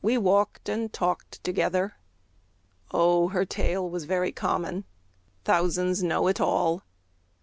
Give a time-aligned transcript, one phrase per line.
[0.00, 1.96] We walked and talked together.
[2.92, 4.86] O her tale Was very common;
[5.44, 6.82] thousands know it all!